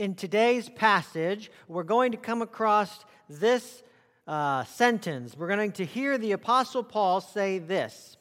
[0.00, 3.82] In today's passage, we're going to come across this
[4.26, 5.36] uh, sentence.
[5.36, 8.16] We're going to hear the Apostle Paul say this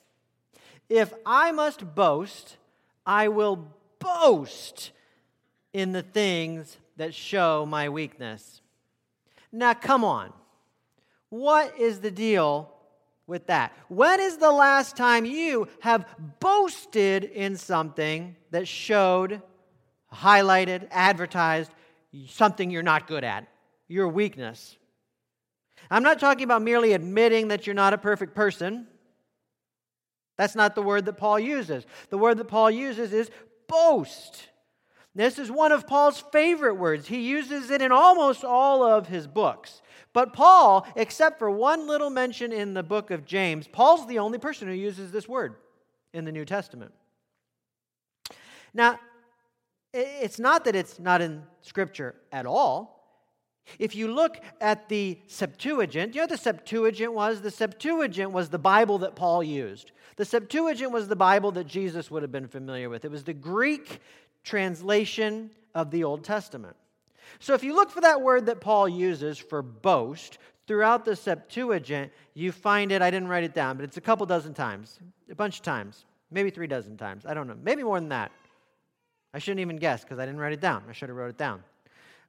[0.90, 2.58] If I must boast,
[3.06, 3.66] I will
[4.00, 4.92] boast
[5.72, 8.60] in the things that show my weakness.
[9.50, 10.34] Now, come on.
[11.30, 12.74] What is the deal
[13.26, 13.72] with that?
[13.88, 19.42] When is the last time you have boasted in something that showed,
[20.14, 21.72] highlighted, advertised
[22.28, 23.48] something you're not good at,
[23.88, 24.78] your weakness?
[25.90, 28.88] I'm not talking about merely admitting that you're not a perfect person.
[30.38, 31.86] That's not the word that Paul uses.
[32.10, 33.30] The word that Paul uses is
[33.68, 34.50] boast.
[35.16, 37.08] This is one of Paul's favorite words.
[37.08, 39.82] He uses it in almost all of his books.
[40.14, 44.38] But Paul, except for one little mention in the book of James, Paul's the only
[44.38, 45.56] person who uses this word
[46.14, 46.92] in the New Testament.
[48.74, 49.00] Now,
[49.94, 53.00] it's not that it's not in Scripture at all.
[53.78, 57.42] If you look at the Septuagint, you know the Septuagint was?
[57.42, 59.92] The Septuagint was the Bible that Paul used.
[60.16, 63.06] The Septuagint was the Bible that Jesus would have been familiar with.
[63.06, 64.02] It was the Greek
[64.44, 66.76] translation of the Old Testament.
[67.40, 72.12] So if you look for that word that Paul uses for boast throughout the Septuagint,
[72.34, 75.00] you find it, I didn't write it down, but it's a couple dozen times,
[75.30, 77.26] a bunch of times, maybe three dozen times.
[77.26, 78.32] I don't know, maybe more than that.
[79.34, 80.84] I shouldn't even guess because I didn't write it down.
[80.90, 81.64] I should have wrote it down.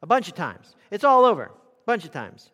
[0.02, 0.74] A bunch of times.
[0.90, 1.50] It's all over, a
[1.86, 2.50] bunch of times.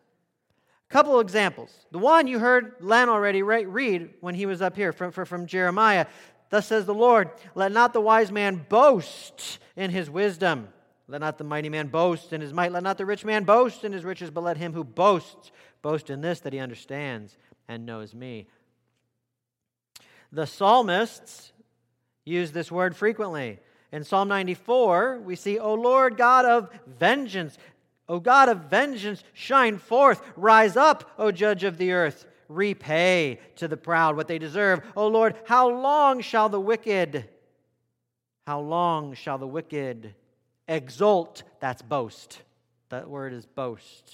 [0.89, 1.73] A couple of examples.
[1.91, 6.05] The one you heard Len already read when he was up here from, from Jeremiah.
[6.49, 10.69] Thus says the Lord, let not the wise man boast in his wisdom.
[11.09, 12.71] Let not the mighty man boast in his might.
[12.71, 15.51] Let not the rich man boast in his riches, but let him who boasts
[15.81, 18.47] boast in this that he understands and knows me.
[20.31, 21.53] The psalmists
[22.25, 23.59] use this word frequently.
[23.91, 27.57] In Psalm 94, we see, O Lord God of vengeance,
[28.09, 30.21] O God of vengeance, shine forth.
[30.35, 32.25] Rise up, O judge of the earth.
[32.49, 34.81] Repay to the proud what they deserve.
[34.95, 37.27] O Lord, how long shall the wicked,
[38.45, 40.15] how long shall the wicked
[40.67, 41.43] exult?
[41.59, 42.41] That's boast.
[42.89, 44.13] That word is boast.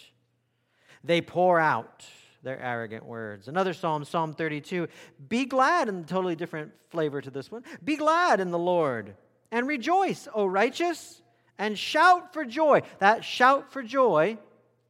[1.03, 2.06] They pour out
[2.42, 3.47] their arrogant words.
[3.47, 4.88] Another psalm, Psalm 32.
[5.30, 7.64] Be glad, in a totally different flavor to this one.
[7.84, 9.16] Be glad in the Lord
[9.53, 11.22] and rejoice, O righteous,
[11.59, 12.81] and shout for joy.
[12.97, 14.40] That shout for joy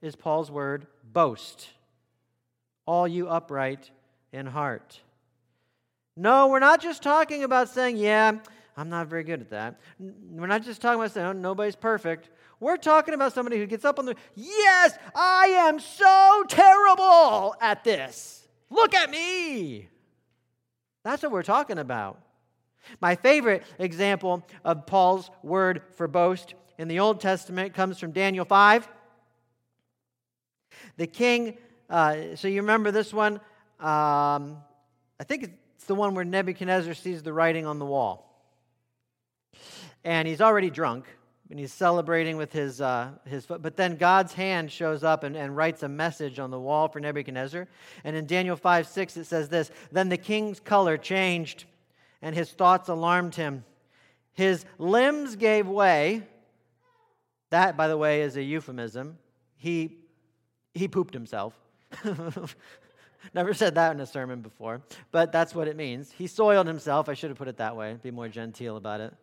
[0.01, 1.67] is Paul's word, boast.
[2.85, 3.91] All you upright
[4.31, 5.01] in heart.
[6.15, 8.39] No, we're not just talking about saying, yeah,
[8.77, 9.81] I'm not very good at that.
[9.99, 12.29] We're not just talking about saying, oh, nobody's perfect.
[12.61, 17.83] We're talking about somebody who gets up on the, yes, I am so terrible at
[17.83, 18.47] this.
[18.69, 19.89] Look at me.
[21.03, 22.21] That's what we're talking about.
[23.01, 28.45] My favorite example of Paul's word for boast in the Old Testament comes from Daniel
[28.45, 28.87] 5.
[30.97, 31.57] The king,
[31.89, 33.35] uh, so you remember this one?
[33.79, 34.57] Um,
[35.19, 35.43] I think
[35.75, 38.29] it's the one where Nebuchadnezzar sees the writing on the wall.
[40.03, 41.05] And he's already drunk,
[41.49, 43.61] and he's celebrating with his, uh, his foot.
[43.61, 46.99] But then God's hand shows up and, and writes a message on the wall for
[46.99, 47.67] Nebuchadnezzar.
[48.03, 51.65] And in Daniel 5 6, it says this Then the king's color changed
[52.23, 53.65] and his thoughts alarmed him.
[54.31, 56.23] His limbs gave way.
[57.51, 59.19] That, by the way, is a euphemism.
[59.57, 59.97] He,
[60.73, 61.53] he pooped himself.
[63.33, 64.81] Never said that in a sermon before,
[65.11, 66.11] but that's what it means.
[66.11, 67.07] He soiled himself.
[67.09, 69.13] I should have put it that way, be more genteel about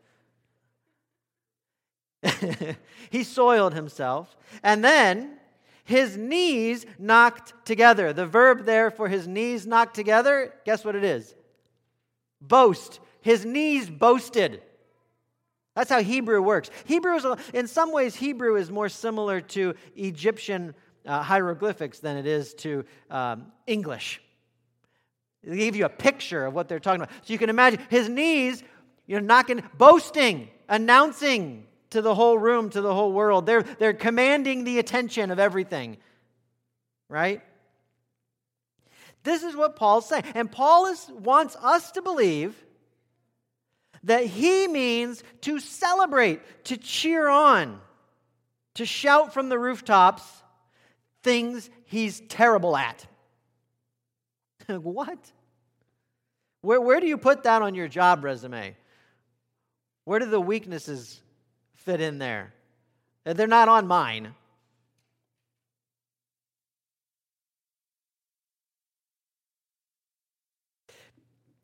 [2.22, 2.76] it.
[3.10, 4.36] he soiled himself.
[4.62, 5.38] And then
[5.84, 8.12] his knees knocked together.
[8.12, 11.34] The verb there for his knees knocked together, guess what it is?
[12.40, 13.00] Boast.
[13.20, 14.62] His knees boasted.
[15.74, 16.70] That's how Hebrew works.
[16.84, 20.74] Hebrew is, in some ways, Hebrew is more similar to Egyptian
[21.06, 24.20] uh, hieroglyphics than it is to um, English.
[25.42, 27.14] They give you a picture of what they're talking about.
[27.22, 28.62] So you can imagine his knees,
[29.06, 33.46] you know, knocking, boasting, announcing to the whole room, to the whole world.
[33.46, 35.96] They're, they're commanding the attention of everything,
[37.08, 37.42] right?
[39.22, 40.24] This is what Paul's saying.
[40.34, 42.54] And Paul is, wants us to believe
[44.04, 47.80] that he means to celebrate, to cheer on,
[48.74, 50.22] to shout from the rooftops
[51.22, 53.06] things he's terrible at.
[54.68, 55.18] what?
[56.62, 58.76] Where, where do you put that on your job resume?
[60.04, 61.20] Where do the weaknesses
[61.74, 62.52] fit in there?
[63.24, 64.34] They're not on mine.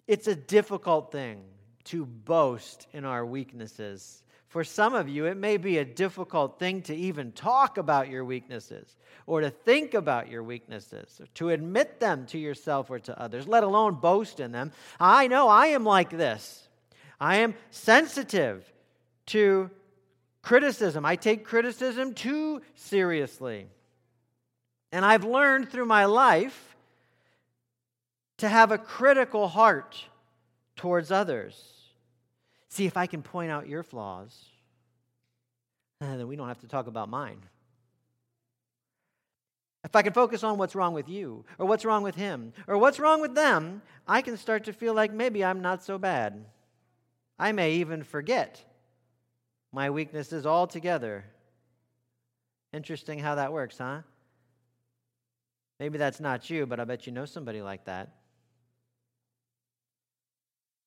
[0.06, 1.42] It's a difficult thing
[1.84, 4.22] to boast in our weaknesses.
[4.48, 8.24] For some of you, it may be a difficult thing to even talk about your
[8.24, 13.20] weaknesses or to think about your weaknesses or to admit them to yourself or to
[13.20, 14.72] others, let alone boast in them.
[15.00, 16.68] I know I am like this.
[17.20, 18.72] I am sensitive
[19.26, 19.70] to
[20.42, 21.04] criticism.
[21.04, 23.66] I take criticism too seriously.
[24.92, 26.75] And I've learned through my life
[28.38, 30.04] to have a critical heart
[30.76, 31.72] towards others.
[32.68, 34.36] See, if I can point out your flaws,
[36.00, 37.38] then we don't have to talk about mine.
[39.84, 42.76] If I can focus on what's wrong with you, or what's wrong with him, or
[42.76, 46.44] what's wrong with them, I can start to feel like maybe I'm not so bad.
[47.38, 48.64] I may even forget
[49.72, 51.24] my weaknesses altogether.
[52.72, 54.00] Interesting how that works, huh?
[55.78, 58.10] Maybe that's not you, but I bet you know somebody like that.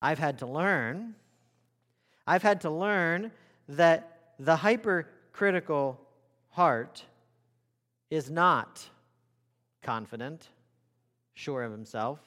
[0.01, 1.15] I've had to learn.
[2.25, 3.31] I've had to learn
[3.67, 5.99] that the hypercritical
[6.49, 7.03] heart
[8.09, 8.87] is not
[9.81, 10.47] confident,
[11.33, 12.19] sure of himself.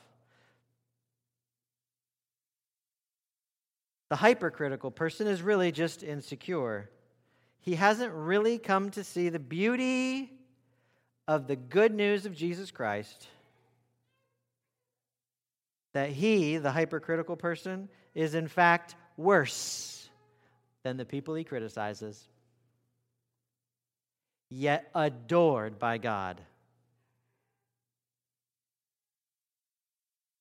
[4.11, 6.91] The hypercritical person is really just insecure.
[7.61, 10.31] He hasn't really come to see the beauty
[11.27, 13.29] of the good news of Jesus Christ
[15.93, 20.09] that he, the hypercritical person, is in fact worse
[20.83, 22.29] than the people he criticizes,
[24.51, 26.41] yet adored by God.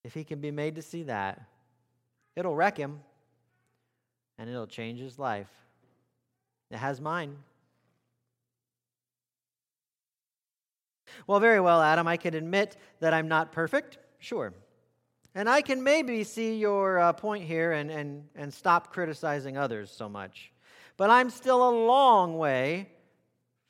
[0.03, 1.41] If he can be made to see that,
[2.35, 3.01] it'll wreck him
[4.37, 5.49] and it'll change his life.
[6.71, 7.35] It has mine.
[11.27, 13.97] Well, very well, Adam, I can admit that I'm not perfect.
[14.19, 14.53] Sure.
[15.33, 19.89] And I can maybe see your uh, point here and, and, and stop criticizing others
[19.89, 20.51] so much.
[20.97, 22.89] But I'm still a long way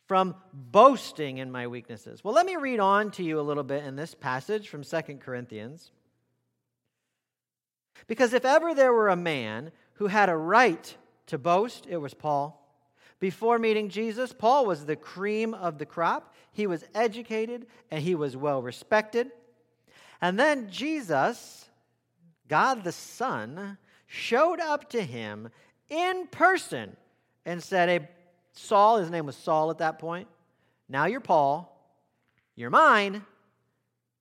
[0.08, 2.24] from boasting in my weaknesses.
[2.24, 5.22] Well, let me read on to you a little bit in this passage from Second
[5.22, 5.92] Corinthians.
[8.08, 10.98] Because if ever there were a man who had a right
[11.28, 12.58] to boast, it was Paul.
[13.19, 16.34] Before meeting Jesus, Paul was the cream of the crop.
[16.52, 19.31] He was educated and he was well respected.
[20.21, 21.65] And then Jesus,
[22.47, 25.50] God the Son, showed up to him
[25.89, 26.95] in person
[27.45, 28.07] and said, Hey,
[28.53, 30.27] Saul, his name was Saul at that point.
[30.88, 31.68] Now you're Paul.
[32.56, 33.25] You're mine.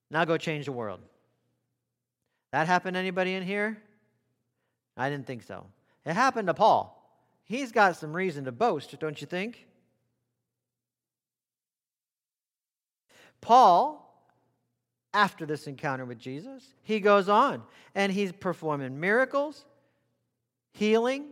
[0.09, 0.99] Now go change the world.
[2.51, 3.81] That happened to anybody in here?
[4.97, 5.65] I didn't think so.
[6.05, 6.97] It happened to Paul.
[7.43, 9.67] He's got some reason to boast, don't you think?
[13.41, 14.00] Paul
[15.13, 16.73] after this encounter with Jesus.
[16.83, 17.63] He goes on
[17.95, 19.65] and he's performing miracles,
[20.73, 21.27] healing.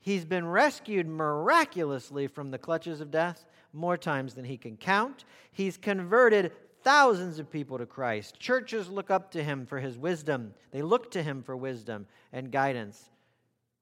[0.00, 5.24] He's been rescued miraculously from the clutches of death more times than he can count.
[5.52, 8.38] He's converted thousands of people to Christ.
[8.38, 12.52] Churches look up to him for his wisdom, they look to him for wisdom and
[12.52, 13.10] guidance.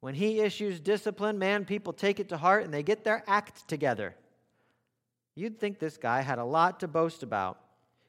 [0.00, 3.66] When he issues discipline, man, people take it to heart and they get their act
[3.68, 4.14] together.
[5.34, 7.60] You'd think this guy had a lot to boast about.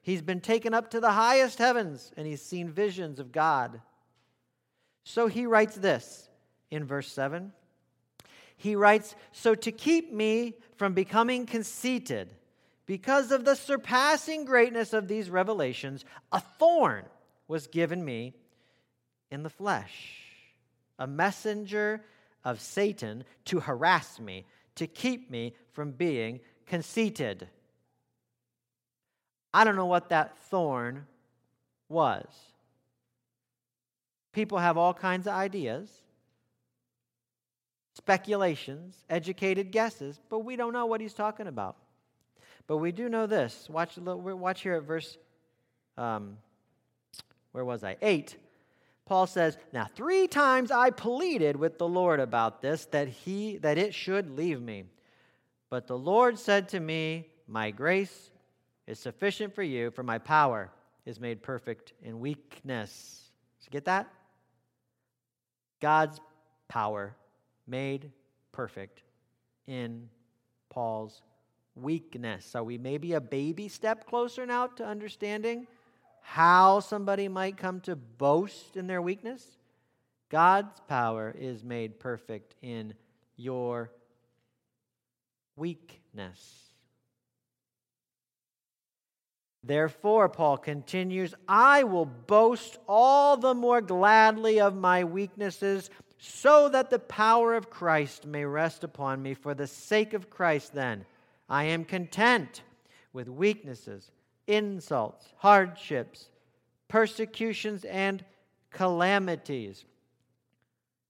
[0.02, 3.80] He's been taken up to the highest heavens and he's seen visions of God.
[5.04, 6.28] So he writes this
[6.70, 7.52] in verse 7.
[8.56, 12.34] He writes, So to keep me from becoming conceited,
[12.86, 17.04] because of the surpassing greatness of these revelations, a thorn
[17.46, 18.34] was given me
[19.30, 20.22] in the flesh,
[20.98, 22.02] a messenger
[22.44, 27.48] of Satan to harass me, to keep me from being conceited.
[29.52, 31.06] I don't know what that thorn
[31.88, 32.26] was.
[34.32, 35.90] People have all kinds of ideas,
[37.94, 41.76] speculations, educated guesses, but we don't know what he's talking about.
[42.66, 43.68] But we do know this.
[43.70, 45.16] Watch, watch here at verse,
[45.96, 46.36] um,
[47.52, 47.96] where was I?
[48.02, 48.36] 8.
[49.06, 53.78] Paul says, Now three times I pleaded with the Lord about this, that, he, that
[53.78, 54.84] it should leave me.
[55.70, 58.30] But the Lord said to me, My grace
[58.88, 60.70] is sufficient for you, for my power
[61.04, 63.30] is made perfect in weakness.
[63.60, 64.08] So get that?
[65.80, 66.18] God's
[66.68, 67.14] power
[67.66, 68.10] made
[68.50, 69.02] perfect
[69.66, 70.08] in
[70.70, 71.20] Paul's
[71.76, 72.46] weakness.
[72.46, 75.66] So we may be a baby step closer now to understanding
[76.22, 79.58] how somebody might come to boast in their weakness.
[80.30, 82.94] God's power is made perfect in
[83.36, 83.90] your
[85.56, 86.68] weakness.
[89.64, 96.90] Therefore, Paul continues, I will boast all the more gladly of my weaknesses so that
[96.90, 99.34] the power of Christ may rest upon me.
[99.34, 101.04] For the sake of Christ, then,
[101.48, 102.62] I am content
[103.12, 104.10] with weaknesses,
[104.46, 106.28] insults, hardships,
[106.88, 108.24] persecutions, and
[108.70, 109.84] calamities.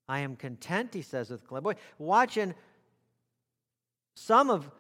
[0.09, 2.55] I am content, he says with Boy, watching
[4.15, 4.71] some of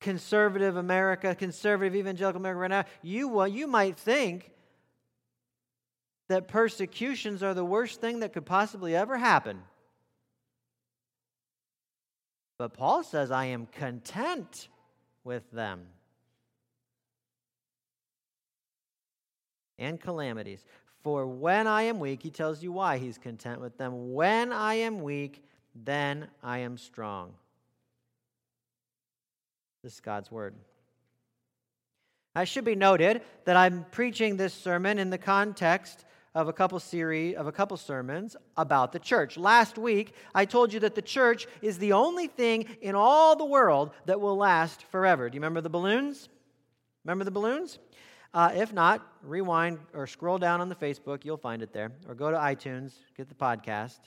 [0.00, 4.50] conservative America, conservative evangelical America right now, you, well, you might think
[6.28, 9.62] that persecutions are the worst thing that could possibly ever happen.
[12.56, 14.68] But Paul says, I am content
[15.24, 15.86] with them.
[19.78, 20.64] And calamities.
[21.02, 24.12] For when I am weak, he tells you why he's content with them.
[24.12, 25.42] When I am weak,
[25.74, 27.32] then I am strong.
[29.82, 30.54] This is God's word.
[32.36, 36.78] I should be noted that I'm preaching this sermon in the context of a couple
[36.78, 39.36] series of a couple sermons about the church.
[39.36, 43.44] Last week I told you that the church is the only thing in all the
[43.44, 45.28] world that will last forever.
[45.28, 46.28] Do you remember the balloons?
[47.04, 47.78] Remember the balloons?
[48.32, 52.14] Uh, if not, rewind or scroll down on the Facebook, you'll find it there, or
[52.14, 53.98] go to iTunes, get the podcast.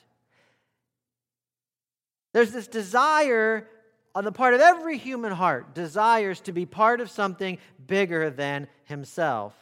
[2.32, 3.68] There's this desire
[4.14, 8.68] on the part of every human heart, desires to be part of something bigger than
[8.84, 9.54] himself.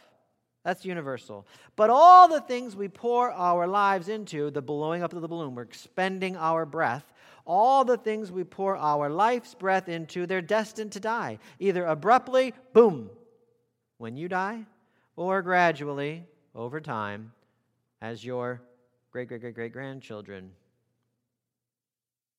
[0.65, 1.47] That's universal.
[1.75, 5.55] But all the things we pour our lives into, the blowing up of the balloon,
[5.55, 7.13] we're expending our breath.
[7.45, 11.39] All the things we pour our life's breath into, they're destined to die.
[11.59, 13.11] Either abruptly, boom,
[13.99, 14.65] when you die,
[15.17, 17.33] or gradually, over time,
[18.01, 18.61] as your
[19.11, 20.53] great, great, great, great grandchildren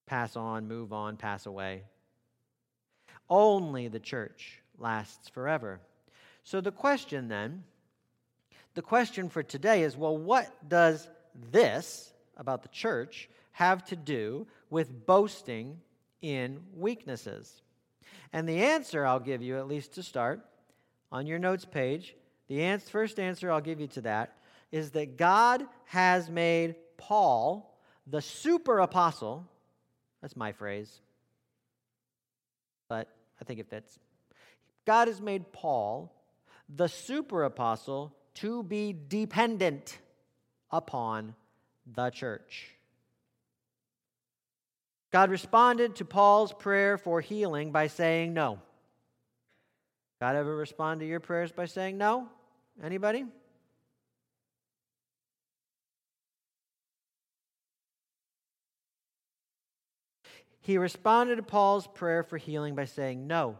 [0.05, 1.83] pass on, move on, pass away.
[3.29, 5.79] Only the church lasts forever.
[6.43, 7.63] So the question then
[8.75, 11.07] the question for today is well, what does
[11.51, 15.79] this about the church have to do with boasting
[16.21, 17.61] in weaknesses?
[18.31, 20.41] And the answer I'll give you, at least to start,
[21.11, 22.15] on your notes page,
[22.47, 24.37] the answer, first answer I'll give you to that
[24.71, 27.77] is that God has made Paul
[28.07, 29.47] the super apostle.
[30.21, 30.99] That's my phrase,
[32.87, 33.07] but
[33.41, 33.99] I think it fits.
[34.85, 36.13] God has made Paul
[36.73, 39.97] the super apostle to be dependent
[40.71, 41.35] upon
[41.85, 42.69] the church.
[45.11, 48.59] God responded to Paul's prayer for healing by saying no.
[50.19, 52.27] God ever respond to your prayers by saying no?
[52.83, 53.25] Anybody?
[60.63, 63.57] He responded to Paul's prayer for healing by saying, No,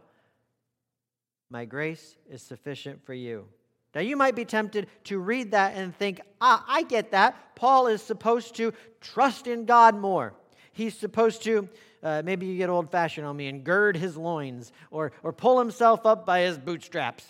[1.50, 3.46] my grace is sufficient for you.
[3.94, 7.54] Now, you might be tempted to read that and think, ah, I get that.
[7.54, 10.34] Paul is supposed to trust in God more.
[10.72, 11.68] He's supposed to,
[12.02, 15.60] uh, maybe you get old fashioned on me, and gird his loins or, or pull
[15.60, 17.24] himself up by his bootstraps.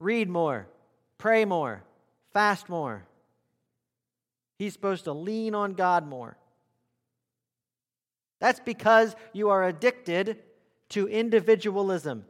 [0.00, 0.66] Read more,
[1.18, 1.84] pray more,
[2.32, 3.04] fast more.
[4.58, 6.36] He's supposed to lean on God more.
[8.40, 10.38] That's because you are addicted
[10.90, 12.24] to individualism.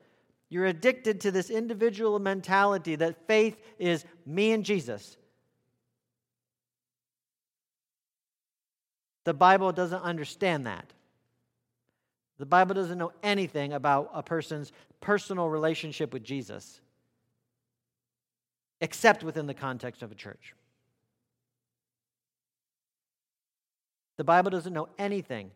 [0.49, 5.17] You're addicted to this individual mentality that faith is me and Jesus.
[9.25, 10.91] The Bible doesn't understand that.
[12.39, 16.81] The Bible doesn't know anything about a person's personal relationship with Jesus,
[18.81, 20.55] except within the context of a church.
[24.17, 25.51] The Bible doesn't know anything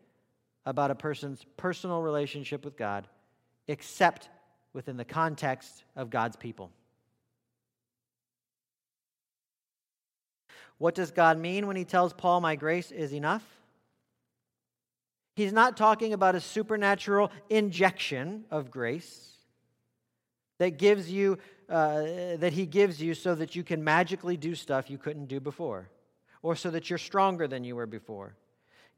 [0.65, 3.07] about a person's personal relationship with God,
[3.67, 4.29] except
[4.73, 6.71] within the context of God's people.
[10.77, 13.43] What does God mean when he tells Paul, My grace is enough?
[15.35, 19.31] He's not talking about a supernatural injection of grace
[20.59, 21.37] that gives you
[21.69, 25.39] uh, that he gives you so that you can magically do stuff you couldn't do
[25.39, 25.89] before
[26.41, 28.35] or so that you're stronger than you were before.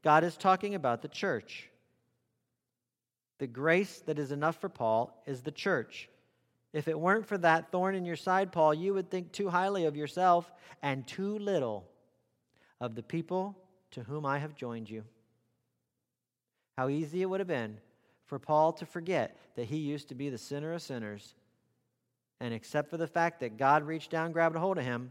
[0.06, 1.68] God is talking about the church.
[3.40, 6.08] The grace that is enough for Paul is the church.
[6.72, 9.84] If it weren't for that thorn in your side, Paul, you would think too highly
[9.84, 11.88] of yourself and too little
[12.80, 13.58] of the people
[13.90, 15.02] to whom I have joined you.
[16.78, 17.78] How easy it would have been
[18.26, 21.34] for Paul to forget that he used to be the sinner of sinners.
[22.38, 25.10] And except for the fact that God reached down, grabbed a hold of him,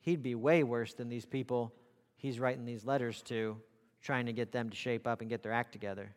[0.00, 1.74] he'd be way worse than these people
[2.16, 3.58] he's writing these letters to,
[4.04, 6.14] trying to get them to shape up and get their act together.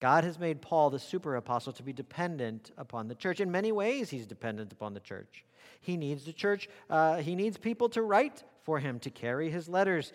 [0.00, 3.40] God has made Paul the super apostle to be dependent upon the church.
[3.40, 5.44] In many ways, he's dependent upon the church.
[5.82, 9.68] He needs the church, uh, he needs people to write for him, to carry his
[9.68, 10.12] letters.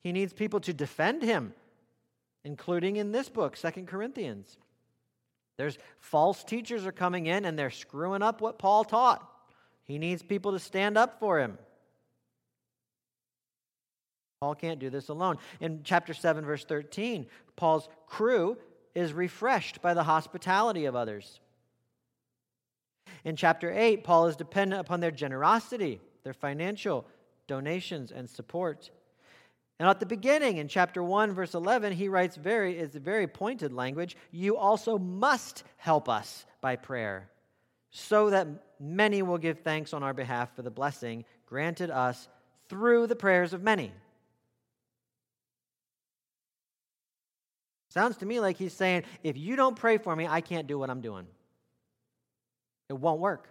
[0.00, 1.54] He needs people to defend him,
[2.44, 4.56] including in this book, Second Corinthians.
[5.56, 9.28] There's false teachers are coming in and they're screwing up what Paul taught.
[9.84, 11.58] He needs people to stand up for him.
[14.42, 15.38] Paul can't do this alone.
[15.60, 18.58] In chapter 7, verse 13, Paul's crew
[18.92, 21.38] is refreshed by the hospitality of others.
[23.22, 27.06] In chapter 8, Paul is dependent upon their generosity, their financial
[27.46, 28.90] donations and support.
[29.78, 33.72] And at the beginning, in chapter 1, verse 11, he writes very, it's very pointed
[33.72, 37.30] language, you also must help us by prayer,
[37.92, 38.48] so that
[38.80, 42.26] many will give thanks on our behalf for the blessing granted us
[42.68, 43.92] through the prayers of many.
[47.92, 50.78] Sounds to me like he's saying, if you don't pray for me, I can't do
[50.78, 51.26] what I'm doing.
[52.88, 53.48] It won't work.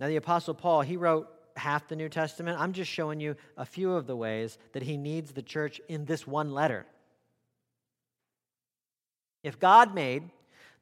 [0.00, 2.58] Now, the Apostle Paul, he wrote half the New Testament.
[2.60, 6.06] I'm just showing you a few of the ways that he needs the church in
[6.06, 6.86] this one letter.
[9.44, 10.28] If God made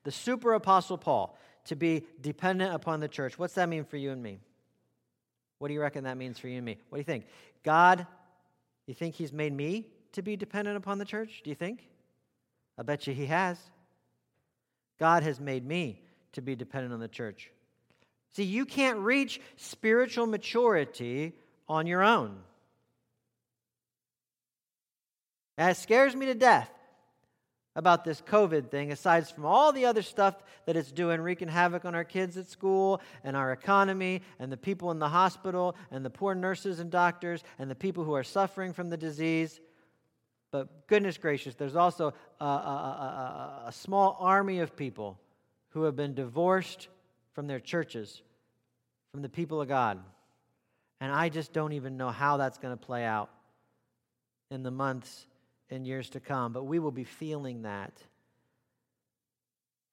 [0.04, 4.10] the super apostle Paul to be dependent upon the church, what's that mean for you
[4.10, 4.40] and me?
[5.58, 6.78] What do you reckon that means for you and me?
[6.88, 7.26] What do you think?
[7.62, 8.06] God
[8.86, 11.40] you think he's made me to be dependent upon the church?
[11.44, 11.88] Do you think?
[12.78, 13.58] I bet you he has.
[14.98, 16.02] God has made me
[16.32, 17.50] to be dependent on the church.
[18.34, 21.32] See, you can't reach spiritual maturity
[21.68, 22.36] on your own.
[25.56, 26.70] That scares me to death
[27.76, 31.84] about this COVID thing, aside from all the other stuff that it's doing, wreaking havoc
[31.84, 36.04] on our kids at school and our economy and the people in the hospital and
[36.04, 39.60] the poor nurses and doctors and the people who are suffering from the disease.
[40.50, 45.20] But goodness gracious, there's also a, a, a, a small army of people
[45.70, 46.88] who have been divorced
[47.34, 48.22] from their churches,
[49.12, 50.00] from the people of God.
[50.98, 53.28] And I just don't even know how that's going to play out
[54.50, 55.26] in the months
[55.70, 57.92] in years to come, but we will be feeling that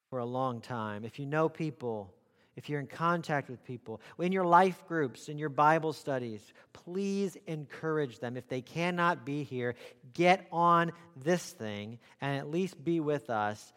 [0.10, 1.04] for a long time.
[1.04, 2.14] If you know people,
[2.56, 7.36] if you're in contact with people, in your life groups, in your Bible studies, please
[7.48, 8.38] encourage them.
[8.38, 9.76] If they cannot be here,
[10.14, 13.74] get on this thing and at least be with us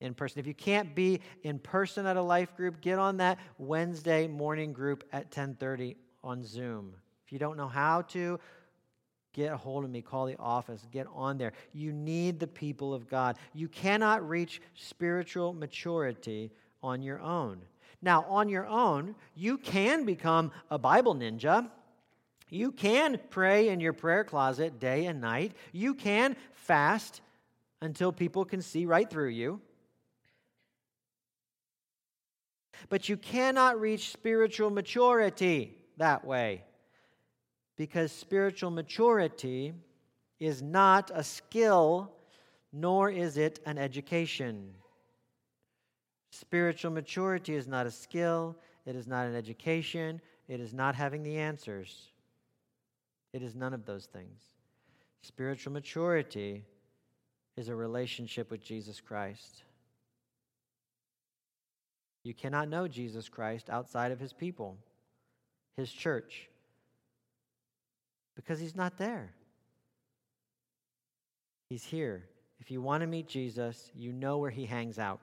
[0.00, 0.40] in person.
[0.40, 4.72] If you can't be in person at a life group, get on that Wednesday morning
[4.72, 6.94] group at 10:30 on Zoom.
[7.24, 8.38] If you don't know how to,
[9.32, 11.52] Get a hold of me, call the office, get on there.
[11.72, 13.36] You need the people of God.
[13.54, 16.50] You cannot reach spiritual maturity
[16.82, 17.60] on your own.
[18.00, 21.68] Now, on your own, you can become a Bible ninja.
[22.48, 25.52] You can pray in your prayer closet day and night.
[25.72, 27.20] You can fast
[27.82, 29.60] until people can see right through you.
[32.88, 36.62] But you cannot reach spiritual maturity that way
[37.78, 39.72] because spiritual maturity
[40.40, 42.12] is not a skill,
[42.72, 44.74] nor is it an education.
[46.32, 51.22] Spiritual maturity is not a skill, it is not an education, it is not having
[51.22, 52.08] the answers.
[53.32, 54.42] It is none of those things.
[55.22, 56.64] Spiritual maturity
[57.56, 59.62] is a relationship with Jesus Christ.
[62.24, 64.76] You cannot know Jesus Christ outside of his people,
[65.76, 66.48] his church
[68.38, 69.32] because he's not there.
[71.68, 72.22] He's here.
[72.60, 75.20] If you want to meet Jesus, you know where he hangs out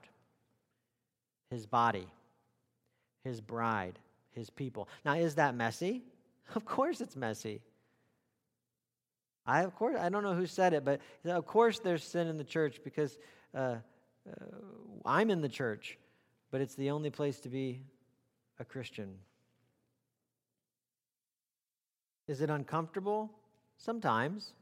[1.50, 2.06] his body,
[3.24, 3.98] his bride,
[4.32, 4.86] his people.
[5.02, 6.02] Now, is that messy?
[6.54, 7.60] Of course it's messy.
[9.44, 12.36] I, of course, I don't know who said it, but of course there's sin in
[12.36, 13.18] the church because
[13.52, 13.80] uh, uh,
[15.04, 15.98] I'm in the church,
[16.52, 17.80] but it's the only place to be
[18.60, 19.18] a Christian.
[22.28, 23.30] Is it uncomfortable?
[23.78, 24.52] Sometimes.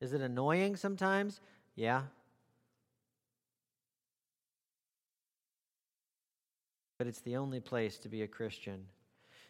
[0.00, 1.40] Is it annoying sometimes?
[1.76, 2.02] Yeah.
[6.98, 8.84] But it's the only place to be a Christian.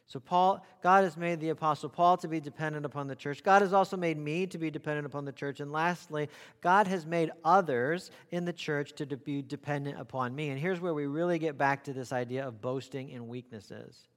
[0.07, 3.43] So Paul God has made the apostle Paul to be dependent upon the church.
[3.43, 6.29] God has also made me to be dependent upon the church and lastly,
[6.61, 10.51] God has made others in the church to be dependent upon me.
[10.51, 14.09] And here's where we really get back to this idea of boasting in weaknesses.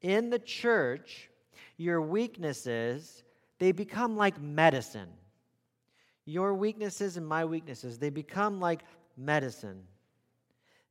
[0.00, 1.30] In the church,
[1.76, 3.22] your weaknesses,
[3.58, 5.08] they become like medicine.
[6.24, 8.82] Your weaknesses and my weaknesses, they become like
[9.16, 9.82] medicine.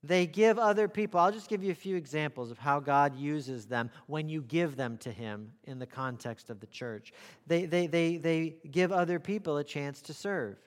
[0.04, 3.66] They give other people, I'll just give you a few examples of how God uses
[3.66, 7.14] them when you give them to Him in the context of the church.
[7.48, 10.58] They, they, they, they give other people a chance to serve.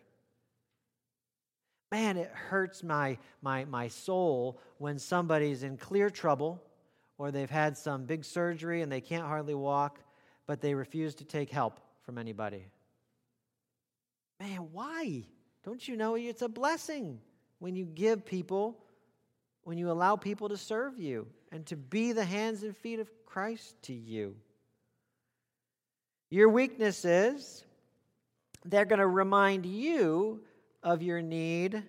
[1.90, 6.62] Man, it hurts my, my, my soul when somebody's in clear trouble
[7.20, 9.98] or they've had some big surgery and they can't hardly walk,
[10.46, 12.64] but they refuse to take help from anybody.
[14.40, 15.24] Man, why?
[15.62, 17.20] Don't you know it's a blessing
[17.58, 18.78] when you give people
[19.64, 23.10] when you allow people to serve you and to be the hands and feet of
[23.26, 24.34] Christ to you.
[26.30, 27.62] Your weakness is
[28.64, 30.40] they're going to remind you
[30.82, 31.82] of your need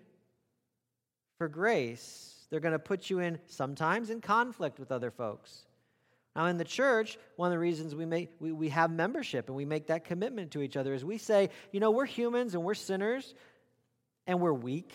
[1.38, 2.41] for grace.
[2.52, 5.66] They're going to put you in sometimes in conflict with other folks.
[6.36, 9.56] Now, in the church, one of the reasons we, make, we, we have membership and
[9.56, 12.64] we make that commitment to each other is we say, you know, we're humans and
[12.64, 13.34] we're sinners
[14.28, 14.94] and we're weak.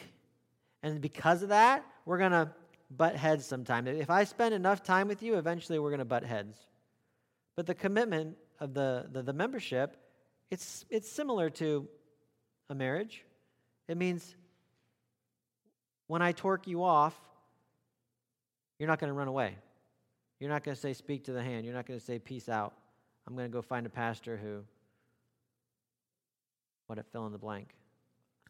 [0.82, 2.50] And because of that, we're going to
[2.90, 3.88] butt heads sometimes.
[3.88, 6.56] If I spend enough time with you, eventually we're going to butt heads.
[7.54, 9.96] But the commitment of the, the, the membership,
[10.50, 11.88] it's, it's similar to
[12.70, 13.24] a marriage.
[13.88, 14.36] It means
[16.06, 17.14] when I torque you off,
[18.78, 19.56] you're not going to run away.
[20.40, 21.64] You're not going to say, speak to the hand.
[21.64, 22.74] You're not going to say, peace out.
[23.26, 24.62] I'm going to go find a pastor who,
[26.86, 27.74] what, it fill in the blank.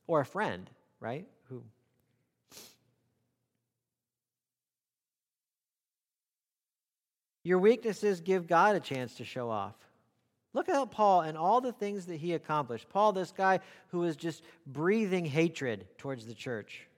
[0.06, 0.68] Or a friend,
[1.00, 1.26] right?
[1.48, 1.62] Who
[7.46, 9.76] Your weaknesses give God a chance to show off.
[10.52, 12.88] Look at Paul and all the things that he accomplished.
[12.88, 13.60] Paul, this guy
[13.92, 16.88] who was just breathing hatred towards the church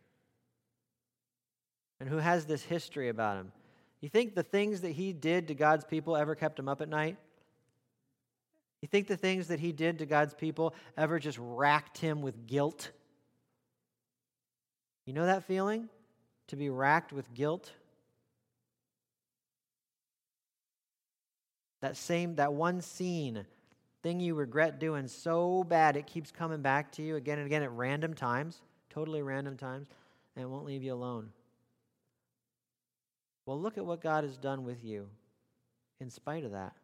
[2.00, 3.52] and who has this history about him.
[4.00, 6.88] You think the things that he did to God's people ever kept him up at
[6.88, 7.16] night?
[8.80, 12.46] You think the things that he did to God's people ever just racked him with
[12.46, 12.92] guilt?
[15.04, 15.88] You know that feeling?
[16.48, 17.72] To be racked with guilt?
[21.80, 23.44] That same, that one scene,
[24.02, 27.62] thing you regret doing so bad it keeps coming back to you again and again
[27.62, 29.88] at random times, totally random times,
[30.36, 31.30] and it won't leave you alone.
[33.48, 35.08] Well, look at what God has done with you
[36.00, 36.74] in spite of that.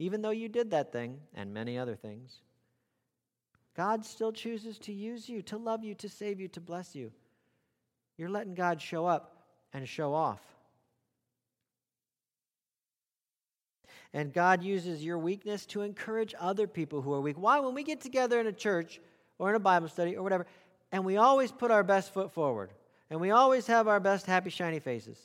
[0.00, 2.40] Even though you did that thing and many other things,
[3.76, 7.12] God still chooses to use you, to love you, to save you, to bless you.
[8.18, 10.40] You're letting God show up and show off.
[14.12, 17.38] And God uses your weakness to encourage other people who are weak.
[17.38, 17.60] Why?
[17.60, 19.00] When we get together in a church
[19.38, 20.44] or in a Bible study or whatever,
[20.90, 22.72] and we always put our best foot forward,
[23.10, 25.18] and we always have our best happy, shiny faces,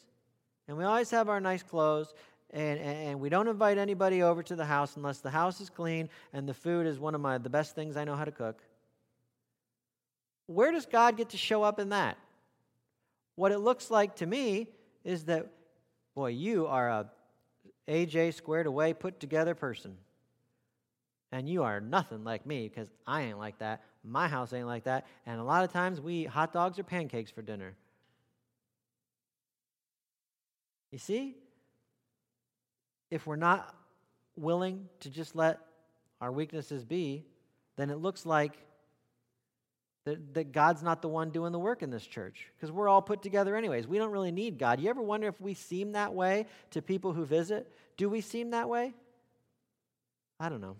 [0.68, 2.14] and we always have our nice clothes,
[2.52, 6.10] and, and, we don't invite anybody over to the house unless the house is clean
[6.34, 8.64] and the food is one of my the best things I know how to cook.
[10.48, 12.18] Where does God get to show up in that?
[13.36, 14.68] What it looks like to me
[15.04, 15.48] is that,
[16.16, 17.10] boy, you are a
[17.90, 19.98] AJ squared away, put together person.
[21.32, 23.84] And you are nothing like me because I ain't like that.
[24.10, 25.06] My house ain't like that.
[25.26, 27.76] And a lot of times we eat hot dogs or pancakes for dinner.
[30.92, 31.36] You see?
[33.12, 33.76] If we're not
[34.36, 35.60] willing to just let
[36.22, 37.26] our weaknesses be,
[37.76, 38.54] then it looks like
[40.06, 43.22] that, God's not the one doing the work in this church because we're all put
[43.22, 43.88] together, anyways.
[43.88, 44.80] We don't really need God.
[44.80, 47.72] You ever wonder if we seem that way to people who visit?
[47.98, 48.94] Do we seem that way?
[50.40, 50.78] I don't know.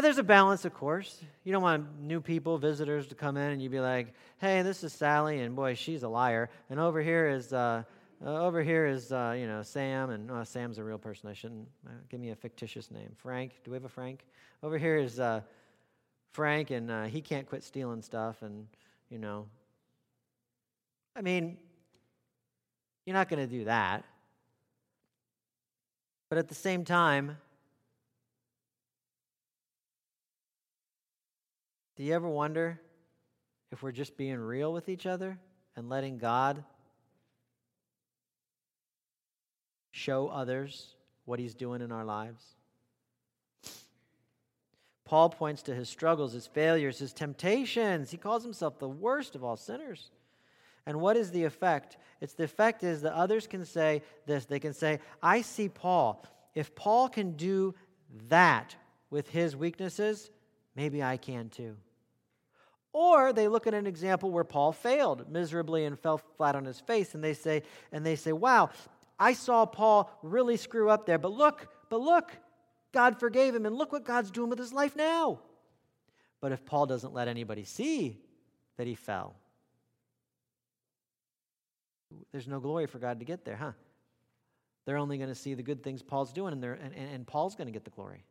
[0.00, 1.22] There's a balance, of course.
[1.44, 4.82] You don't want new people, visitors, to come in and you'd be like, "Hey, this
[4.82, 7.82] is Sally, and boy, she's a liar." And over here is, uh,
[8.24, 11.28] uh, over here is, uh, you know, Sam, and oh, Sam's a real person.
[11.28, 13.12] I shouldn't uh, give me a fictitious name.
[13.16, 13.52] Frank.
[13.64, 14.24] Do we have a Frank?
[14.62, 15.40] Over here is uh,
[16.32, 18.66] Frank, and uh, he can't quit stealing stuff, and,
[19.08, 19.46] you know.
[21.16, 21.56] I mean,
[23.06, 24.04] you're not going to do that.
[26.28, 27.38] But at the same time,
[32.00, 32.80] do you ever wonder
[33.70, 35.38] if we're just being real with each other
[35.76, 36.64] and letting God
[39.90, 40.94] show others
[41.26, 42.42] what He's doing in our lives?
[45.04, 48.10] Paul points to his struggles, his failures, his temptations.
[48.10, 50.10] He calls himself the worst of all sinners.
[50.86, 51.98] And what is the effect?
[52.22, 54.46] It's the effect is that others can say this.
[54.46, 56.24] They can say, I see Paul.
[56.54, 57.74] If Paul can do
[58.28, 58.74] that
[59.10, 60.30] with his weaknesses,
[60.74, 61.76] maybe I can too.
[62.92, 66.80] Or they look at an example where Paul failed miserably and fell flat on his
[66.80, 68.70] face, and they say, and they say, Wow,
[69.18, 72.36] I saw Paul really screw up there, but look, but look,
[72.92, 75.38] God forgave him, and look what God's doing with his life now.
[76.40, 78.18] But if Paul doesn't let anybody see
[78.76, 79.36] that he fell,
[82.32, 83.72] there's no glory for God to get there, huh?
[84.84, 87.66] They're only going to see the good things Paul's doing, and, and, and Paul's going
[87.66, 88.24] to get the glory.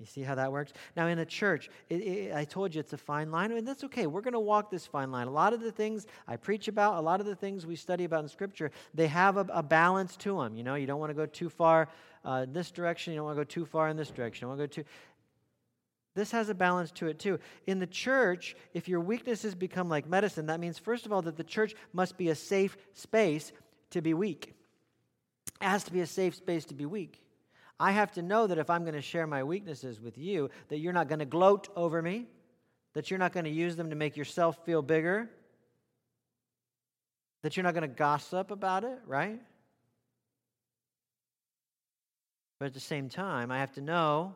[0.00, 0.72] You see how that works?
[0.96, 3.84] Now, in a church, it, it, I told you it's a fine line, and that's
[3.84, 4.06] okay.
[4.06, 5.26] We're going to walk this fine line.
[5.26, 8.04] A lot of the things I preach about, a lot of the things we study
[8.04, 10.56] about in Scripture, they have a, a balance to them.
[10.56, 11.88] You know, you don't want to go too far
[12.24, 14.46] uh, in this direction, you don't want to go too far in this direction.
[14.46, 14.88] You don't want to go too.
[16.14, 17.38] This has a balance to it too.
[17.66, 21.36] In the church, if your weaknesses become like medicine, that means, first of all, that
[21.36, 23.52] the church must be a safe space
[23.90, 24.54] to be weak.
[25.60, 27.22] It has to be a safe space to be weak.
[27.80, 30.78] I have to know that if I'm going to share my weaknesses with you, that
[30.78, 32.26] you're not going to gloat over me,
[32.92, 35.30] that you're not going to use them to make yourself feel bigger,
[37.42, 39.40] that you're not going to gossip about it, right?
[42.58, 44.34] But at the same time, I have to know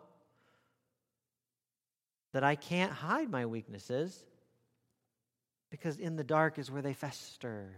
[2.33, 4.25] that I can't hide my weaknesses
[5.71, 7.75] because in the dark is where they fester.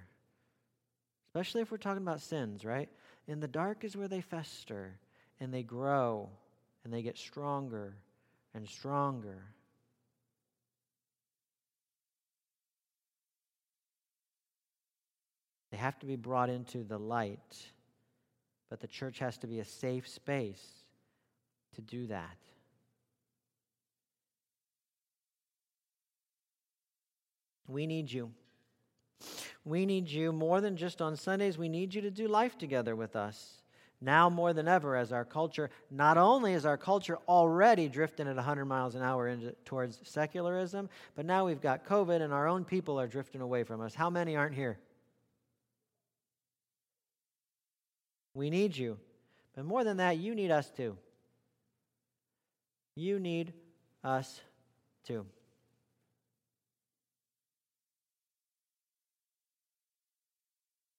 [1.35, 2.89] Especially if we're talking about sins, right?
[3.27, 5.01] In the dark is where they fester
[5.41, 6.29] and they grow
[6.85, 7.97] and they get stronger
[8.55, 9.43] and stronger.
[15.71, 17.57] They have to be brought into the light,
[18.71, 20.65] but the church has to be a safe space
[21.75, 22.37] to do that.
[27.69, 28.31] We need you.
[29.65, 31.59] We need you more than just on Sundays.
[31.59, 33.63] We need you to do life together with us.
[34.01, 38.37] Now more than ever, as our culture, not only is our culture already drifting at
[38.37, 42.65] 100 miles an hour into, towards secularism, but now we've got COVID and our own
[42.65, 43.95] people are drifting away from us.
[43.95, 44.79] How many aren't here?
[48.35, 48.99] We need you.
[49.55, 50.99] But more than that, you need us too.
[52.95, 53.55] You need
[54.05, 54.41] us
[55.05, 55.25] too.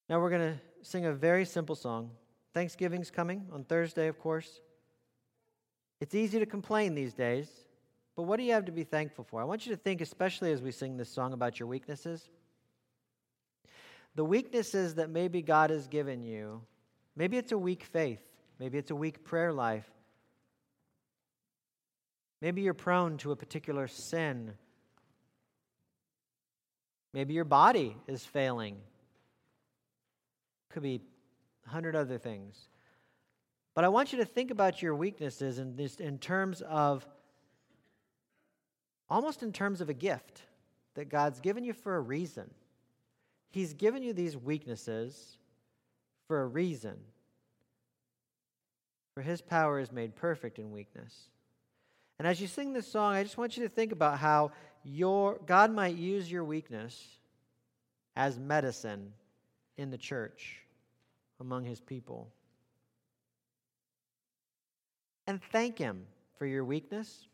[0.09, 2.09] Now we're going to sing a very simple song.
[2.57, 4.61] Thanksgiving's coming on Thursday, of course.
[6.01, 7.47] It's easy to complain these days,
[8.15, 9.39] but what do you have to be thankful for?
[9.39, 12.27] I want you to think, especially as we sing this song, about your weaknesses.
[14.15, 16.63] The weaknesses that maybe God has given you,
[17.15, 18.23] maybe it's a weak faith,
[18.57, 19.87] maybe it's a weak prayer life,
[22.41, 24.55] maybe you're prone to a particular sin,
[27.13, 28.77] maybe your body is failing
[30.69, 31.01] could be
[31.67, 32.57] a hundred other things.
[33.75, 37.07] But I want you to think about your weaknesses in, this, in terms of,
[39.09, 40.41] almost in terms of a gift
[40.95, 42.49] that God's given you for a reason.
[43.51, 45.37] He's given you these weaknesses
[46.27, 46.97] for a reason.
[49.13, 51.13] For his power is made perfect in weakness.
[52.19, 54.51] And as you sing this song, I just want you to think about how
[54.83, 57.07] your God might use your weakness
[58.15, 59.13] as medicine
[59.77, 60.66] in the church
[61.39, 62.31] among his people.
[65.25, 66.05] And thank him
[66.37, 67.27] for your weakness.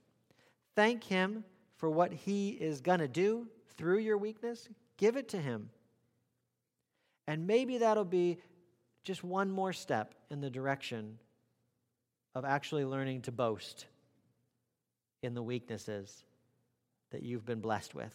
[0.76, 1.44] Thank him
[1.78, 4.68] for what he is going to do through your weakness.
[4.98, 5.70] Give it to him.
[7.28, 8.40] And maybe that'll be
[9.04, 11.20] just one more step in the direction
[12.36, 13.86] of actually learning to boast
[15.22, 16.24] in the weaknesses
[17.12, 18.14] that you've been blessed with.